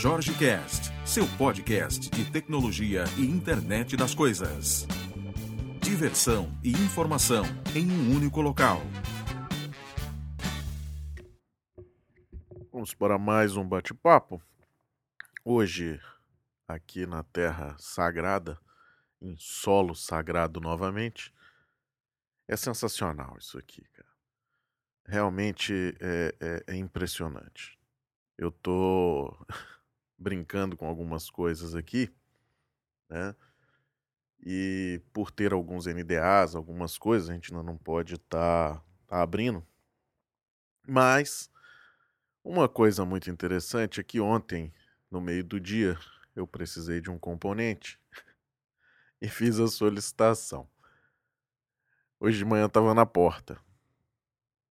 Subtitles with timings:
[0.00, 4.86] Jorge Cast, seu podcast de tecnologia e internet das coisas.
[5.82, 7.42] Diversão e informação
[7.74, 8.80] em um único local.
[12.70, 14.40] Vamos para mais um bate-papo.
[15.44, 16.00] Hoje,
[16.68, 18.56] aqui na Terra Sagrada,
[19.20, 21.34] em solo sagrado novamente.
[22.46, 24.08] É sensacional isso aqui, cara.
[25.04, 27.76] Realmente é, é, é impressionante.
[28.38, 29.36] Eu tô
[30.18, 32.10] brincando com algumas coisas aqui,
[33.08, 33.34] né?
[34.40, 39.22] E por ter alguns NDAs, algumas coisas, a gente ainda não pode estar tá, tá
[39.22, 39.66] abrindo.
[40.86, 41.50] Mas
[42.42, 44.72] uma coisa muito interessante é que ontem,
[45.10, 45.98] no meio do dia,
[46.34, 48.00] eu precisei de um componente
[49.20, 50.68] e fiz a solicitação.
[52.20, 53.60] Hoje de manhã estava na porta.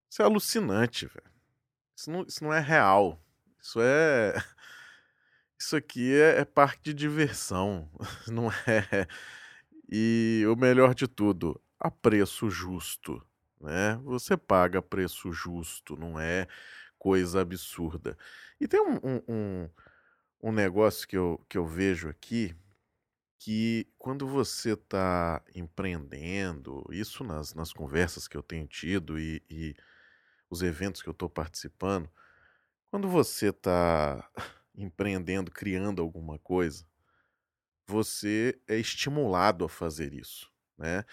[0.09, 1.31] Isso é alucinante, velho.
[1.95, 3.21] Isso não, isso não é real.
[3.61, 4.33] Isso é.
[5.59, 7.89] Isso aqui é, é parque de diversão.
[8.27, 9.07] Não é.
[9.89, 13.25] E o melhor de tudo, a preço justo.
[13.59, 13.99] Né?
[14.03, 16.47] Você paga preço justo, não é
[16.97, 18.17] coisa absurda.
[18.59, 19.69] E tem um, um,
[20.43, 22.55] um, negócio que eu, que eu vejo aqui
[23.39, 29.75] que quando você está empreendendo, isso nas, nas conversas que eu tenho tido e, e
[30.49, 32.09] os eventos que eu estou participando,
[32.89, 34.29] quando você está
[34.77, 36.85] empreendendo, criando alguma coisa,
[37.87, 41.03] você é estimulado a fazer isso, né?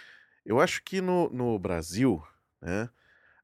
[0.45, 2.23] Eu acho que no, no Brasil,
[2.61, 2.91] né,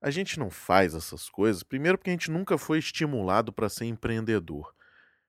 [0.00, 3.86] a gente não faz essas coisas, primeiro porque a gente nunca foi estimulado para ser
[3.86, 4.74] empreendedor.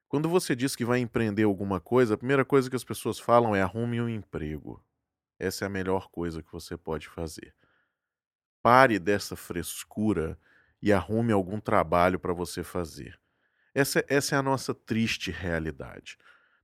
[0.10, 3.56] Quando você diz que vai empreender alguma coisa, a primeira coisa que as pessoas falam
[3.56, 4.84] é arrume um emprego.
[5.40, 7.56] Essa é a melhor coisa que você pode fazer.
[8.62, 10.38] Pare dessa frescura
[10.82, 13.18] e arrume algum trabalho para você fazer.
[13.74, 16.18] Essa, essa é a nossa triste realidade.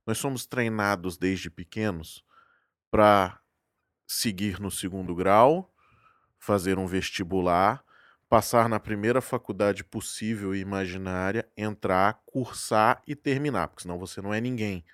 [0.06, 2.24] Nós somos treinados desde pequenos
[2.90, 3.40] para
[4.06, 5.74] seguir no segundo grau,
[6.38, 7.84] fazer um vestibular,
[8.28, 14.32] passar na primeira faculdade possível e imaginária, entrar, cursar e terminar, porque senão você não
[14.32, 14.84] é ninguém.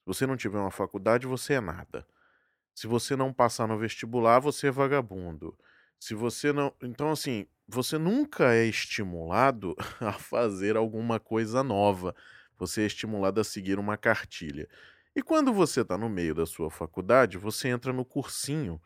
[0.00, 2.06] Se você não tiver uma faculdade, você é nada.
[2.74, 5.58] Se você não passar no vestibular, você é vagabundo.
[5.98, 6.72] Se você não.
[6.80, 12.14] Então, assim, você nunca é estimulado a fazer alguma coisa nova.
[12.58, 14.68] Você é estimulado a seguir uma cartilha.
[15.14, 18.80] E quando você está no meio da sua faculdade, você entra no cursinho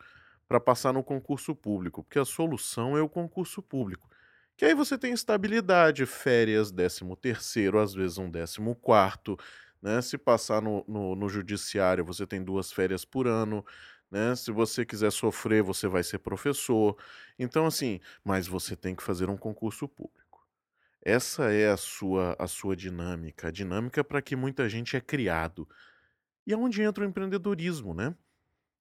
[0.49, 4.09] para passar no concurso público, porque a solução é o concurso público.
[4.57, 9.37] Que aí você tem estabilidade, férias, décimo terceiro, às vezes um décimo quarto,
[9.81, 10.01] né?
[10.03, 13.65] Se passar no, no, no judiciário, você tem duas férias por ano,
[14.13, 14.37] né?
[14.37, 16.97] Se você quiser sofrer, você vai ser professor.
[17.39, 20.47] Então, assim, mas você tem que fazer um concurso público.
[21.05, 25.69] Essa é a sua, a sua dinâmica, a dinâmica para que muita gente é criado.
[26.47, 28.15] E aonde entra o empreendedorismo, né?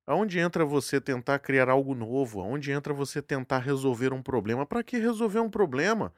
[0.05, 2.41] Aonde entra você tentar criar algo novo?
[2.41, 4.65] Aonde entra você tentar resolver um problema?
[4.65, 6.13] Para que resolver um problema?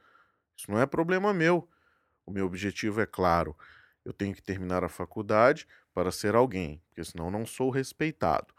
[0.56, 1.68] Isso não é problema meu.
[2.26, 3.56] O meu objetivo é claro.
[4.04, 8.53] Eu tenho que terminar a faculdade para ser alguém, porque senão não sou respeitado.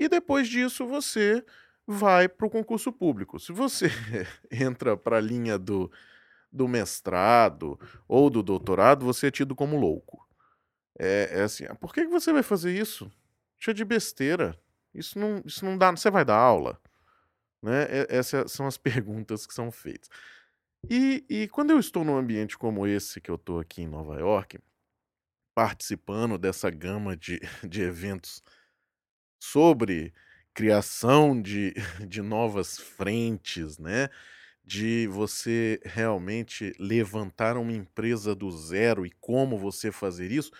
[0.00, 1.44] E depois disso você
[1.86, 3.38] vai para o concurso público.
[3.38, 3.88] Se você
[4.50, 5.92] entra para a linha do,
[6.50, 7.78] do mestrado
[8.08, 10.26] ou do doutorado, você é tido como louco.
[10.98, 13.12] É, é assim, ah, por que você vai fazer isso?
[13.58, 14.58] Deixa de besteira.
[14.94, 15.90] Isso não, isso não dá.
[15.90, 16.80] Você vai dar aula?
[17.62, 17.86] Né?
[18.08, 20.08] Essas são as perguntas que são feitas.
[20.88, 24.18] E, e quando eu estou num ambiente como esse que eu estou aqui em Nova
[24.18, 24.58] York,
[25.54, 28.42] participando dessa gama de, de eventos
[29.40, 30.14] sobre
[30.54, 31.74] criação de,
[32.08, 34.10] de novas frentes, né?
[34.64, 40.52] De você realmente levantar uma empresa do zero e como você fazer isso,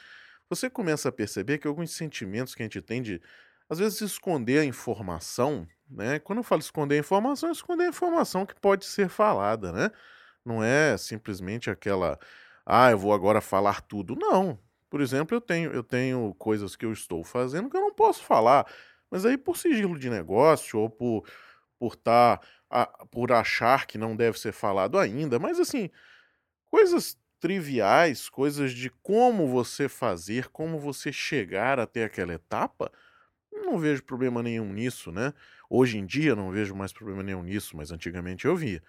[0.48, 3.20] você começa a perceber que alguns sentimentos que a gente tem de,
[3.68, 6.18] às vezes, esconder a informação, né?
[6.18, 9.90] Quando eu falo esconder a informação, é esconder a informação que pode ser falada, né?
[10.44, 12.18] Não é simplesmente aquela,
[12.66, 14.16] ah, eu vou agora falar tudo.
[14.16, 14.58] Não.
[14.90, 18.24] Por exemplo, eu tenho, eu tenho coisas que eu estou fazendo que eu não posso
[18.24, 18.66] falar.
[19.10, 21.24] Mas aí, por sigilo de negócio ou por
[21.78, 22.38] por tá,
[23.10, 25.90] por achar que não deve ser falado ainda, mas assim,
[26.66, 32.92] coisas triviais, coisas de como você fazer, como você chegar até aquela etapa,
[33.52, 35.32] não vejo problema nenhum nisso, né?
[35.68, 38.82] Hoje em dia não vejo mais problema nenhum nisso, mas antigamente eu via.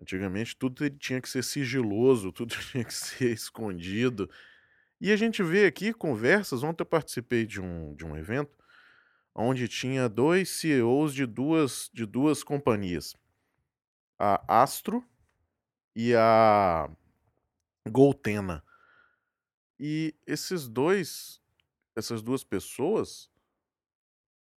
[0.00, 4.30] Antigamente tudo tinha que ser sigiloso, tudo tinha que ser escondido.
[5.02, 6.62] E a gente vê aqui conversas.
[6.62, 8.56] Ontem eu participei de um, de um evento
[9.34, 13.16] onde tinha dois CEOs de duas, de duas companhias,
[14.16, 15.04] a Astro
[15.96, 16.88] e a
[17.90, 18.62] Goltena.
[19.78, 21.40] e esses dois,
[21.96, 23.28] essas duas pessoas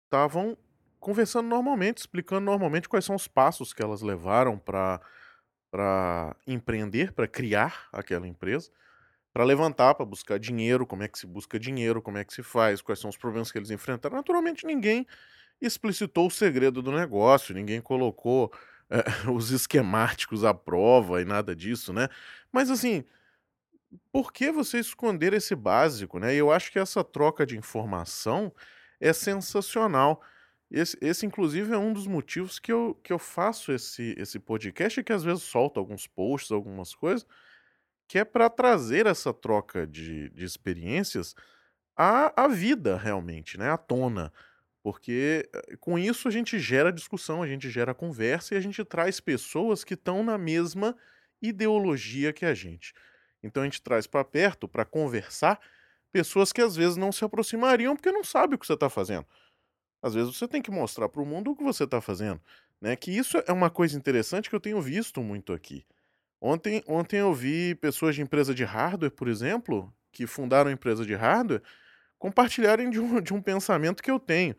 [0.05, 0.57] estavam
[0.99, 4.99] conversando normalmente, explicando normalmente quais são os passos que elas levaram para
[5.71, 8.71] para empreender, para criar aquela empresa,
[9.33, 12.43] para levantar, para buscar dinheiro, como é que se busca dinheiro, como é que se
[12.43, 14.15] faz, quais são os problemas que eles enfrentaram.
[14.15, 15.07] Naturalmente, ninguém
[15.61, 18.53] explicitou o segredo do negócio, ninguém colocou
[18.89, 22.09] é, os esquemáticos à prova e nada disso, né?
[22.51, 23.03] Mas assim,
[24.11, 26.33] por que você esconder esse básico, né?
[26.35, 28.53] Eu acho que essa troca de informação
[28.99, 30.21] é sensacional.
[30.71, 35.03] Esse, esse, inclusive, é um dos motivos que eu, que eu faço esse, esse podcast
[35.03, 37.27] que às vezes solto alguns posts, algumas coisas,
[38.07, 41.35] que é para trazer essa troca de, de experiências
[41.95, 43.69] à, à vida, realmente, né?
[43.69, 44.31] À tona.
[44.81, 48.83] Porque eh, com isso a gente gera discussão, a gente gera conversa e a gente
[48.83, 50.95] traz pessoas que estão na mesma
[51.41, 52.93] ideologia que a gente.
[53.41, 55.59] Então a gente traz para perto, para conversar,
[56.11, 59.25] pessoas que às vezes não se aproximariam porque não sabem o que você está fazendo.
[60.01, 62.41] Às vezes você tem que mostrar para o mundo o que você está fazendo.
[62.79, 62.95] Né?
[62.97, 65.85] Que isso é uma coisa interessante que eu tenho visto muito aqui.
[66.45, 71.15] Ontem, ontem eu vi pessoas de empresa de hardware, por exemplo, que fundaram empresa de
[71.15, 71.63] hardware,
[72.19, 74.53] compartilharem de um, de um pensamento que eu tenho,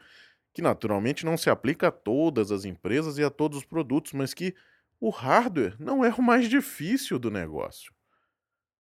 [0.55, 4.33] que naturalmente não se aplica a todas as empresas e a todos os produtos, mas
[4.33, 4.55] que
[4.99, 7.93] o hardware não é o mais difícil do negócio.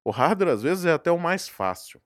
[0.01, 2.01] O hardware, às vezes, é até o mais fácil.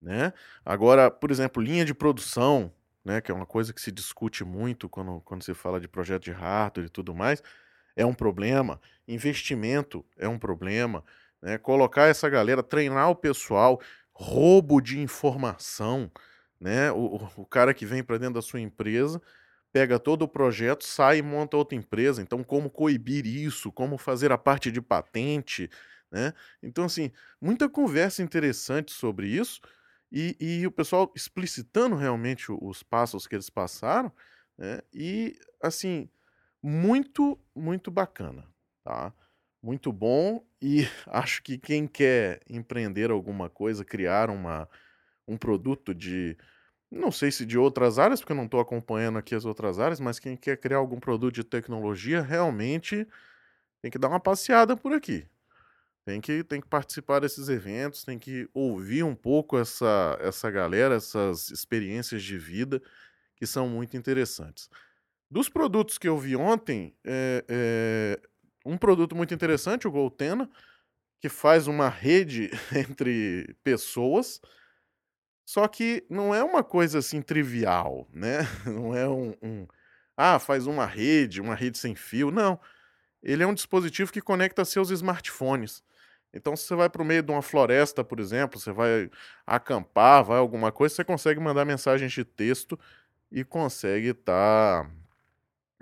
[0.00, 0.32] Né?
[0.64, 2.72] Agora, por exemplo, linha de produção,
[3.04, 6.22] né, que é uma coisa que se discute muito quando, quando se fala de projeto
[6.22, 7.42] de hardware e tudo mais,
[7.96, 8.80] é um problema.
[9.06, 11.04] Investimento é um problema.
[11.40, 11.58] Né?
[11.58, 13.80] Colocar essa galera, treinar o pessoal,
[14.12, 16.10] roubo de informação.
[16.60, 16.90] Né?
[16.92, 19.20] O, o cara que vem para dentro da sua empresa
[19.72, 22.20] pega todo o projeto, sai e monta outra empresa.
[22.20, 23.72] Então, como coibir isso?
[23.72, 25.70] Como fazer a parte de patente?
[26.10, 26.34] Né?
[26.62, 27.10] Então, assim,
[27.40, 29.60] muita conversa interessante sobre isso
[30.12, 34.12] e, e o pessoal explicitando realmente os passos que eles passaram,
[34.58, 34.80] né?
[34.92, 36.06] E assim,
[36.62, 38.46] muito, muito bacana,
[38.84, 39.12] tá?
[39.62, 44.68] Muito bom e acho que quem quer empreender alguma coisa, criar uma,
[45.26, 46.36] um produto de,
[46.90, 50.00] não sei se de outras áreas, porque eu não estou acompanhando aqui as outras áreas,
[50.00, 53.06] mas quem quer criar algum produto de tecnologia, realmente
[53.82, 55.26] tem que dar uma passeada por aqui.
[56.04, 60.96] Tem que, tem que participar desses eventos, tem que ouvir um pouco essa, essa galera,
[60.96, 62.82] essas experiências de vida
[63.36, 64.68] que são muito interessantes.
[65.32, 68.20] Dos produtos que eu vi ontem, é, é,
[68.66, 70.46] um produto muito interessante, o Goltena,
[71.22, 74.42] que faz uma rede entre pessoas,
[75.46, 78.40] só que não é uma coisa assim trivial, né?
[78.66, 79.66] Não é um, um
[80.18, 82.60] ah, faz uma rede, uma rede sem fio, não.
[83.22, 85.82] Ele é um dispositivo que conecta seus smartphones.
[86.34, 89.10] Então, se você vai para o meio de uma floresta, por exemplo, você vai
[89.46, 92.78] acampar, vai alguma coisa, você consegue mandar mensagens de texto
[93.30, 95.01] e consegue estar tá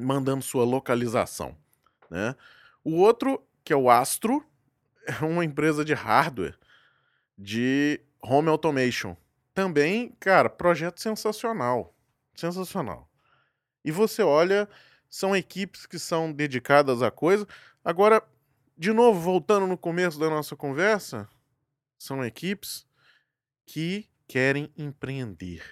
[0.00, 1.56] mandando sua localização.
[2.11, 2.35] Né?
[2.82, 4.44] O outro, que é o Astro,
[5.06, 6.58] é uma empresa de hardware
[7.37, 9.17] de home automation.
[9.55, 11.94] Também, cara, projeto sensacional.
[12.35, 13.08] Sensacional.
[13.84, 14.69] E você olha,
[15.08, 17.46] são equipes que são dedicadas à coisa.
[17.84, 18.22] Agora,
[18.77, 21.29] de novo, voltando no começo da nossa conversa,
[21.98, 22.86] são equipes
[23.67, 25.63] que querem empreender,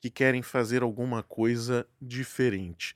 [0.00, 2.94] que querem fazer alguma coisa diferente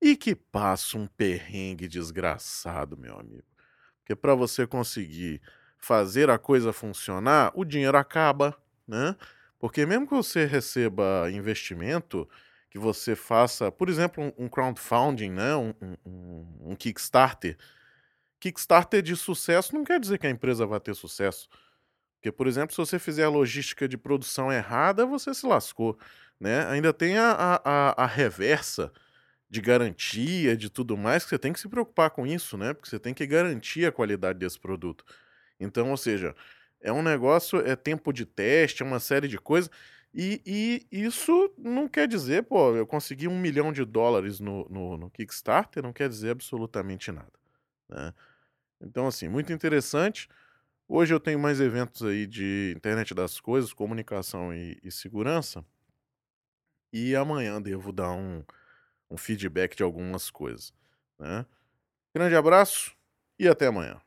[0.00, 3.44] e que passam um perrengue desgraçado, meu amigo.
[4.00, 5.40] Porque para você conseguir
[5.76, 9.14] fazer a coisa funcionar, o dinheiro acaba, né?
[9.58, 12.28] Porque mesmo que você receba investimento,
[12.70, 15.56] que você faça, por exemplo, um crowdfunding, né?
[15.56, 15.74] um,
[16.06, 17.56] um, um Kickstarter,
[18.40, 21.48] Kickstarter de sucesso não quer dizer que a empresa vai ter sucesso.
[22.16, 25.98] Porque, por exemplo, se você fizer a logística de produção errada, você se lascou.
[26.38, 26.66] Né?
[26.66, 28.92] Ainda tem a, a, a reversa
[29.50, 32.74] de garantia, de tudo mais, que você tem que se preocupar com isso, né?
[32.74, 35.04] Porque você tem que garantir a qualidade desse produto.
[35.58, 36.34] Então, ou seja,
[36.80, 39.70] é um negócio, é tempo de teste, é uma série de coisas.
[40.14, 40.42] E,
[40.92, 45.10] e isso não quer dizer, pô, eu consegui um milhão de dólares no, no, no
[45.10, 47.32] Kickstarter, não quer dizer absolutamente nada.
[47.88, 48.12] Né?
[48.80, 50.28] Então, assim, muito interessante.
[50.88, 55.64] Hoje eu tenho mais eventos aí de internet das coisas, comunicação e, e segurança.
[56.92, 58.42] E amanhã devo dar um,
[59.10, 60.72] um feedback de algumas coisas.
[61.18, 61.44] Né?
[62.14, 62.92] Grande abraço
[63.38, 64.00] e até amanhã.